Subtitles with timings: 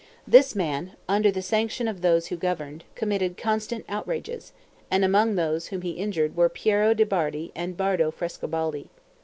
[0.25, 4.51] This man, under the sanction of those who governed, committed constant outrages;
[4.89, 8.87] and among those whom he injured were Piero de' Bardi and Bardo Frescobaldi.